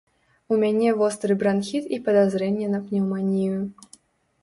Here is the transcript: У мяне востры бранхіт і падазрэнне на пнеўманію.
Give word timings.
У 0.55 0.55
мяне 0.63 0.93
востры 1.01 1.37
бранхіт 1.45 1.85
і 1.99 2.01
падазрэнне 2.09 2.73
на 2.75 2.83
пнеўманію. 2.89 3.65